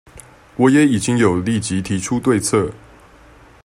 [0.55, 2.73] 我也已經有立即提出對策